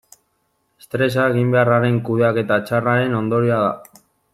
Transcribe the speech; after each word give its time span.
Estresa 0.83 1.27
eginbeharraren 1.33 2.03
kudeaketa 2.09 2.61
txarraren 2.71 3.19
ondorioa 3.23 3.65
da. 3.69 4.05